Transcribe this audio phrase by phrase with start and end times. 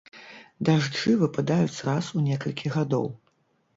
[0.69, 3.07] Дажджы выпадаюць раз у некалькі гадоў.